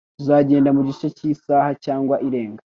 [0.17, 2.61] Tuzagenda mugice cyisaha cyangwa irenga.